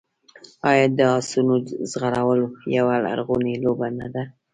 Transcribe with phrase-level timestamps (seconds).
[0.69, 1.55] آیا د اسونو
[1.91, 2.41] ځغلول
[2.77, 4.23] یوه لرغونې لوبه نه ده؟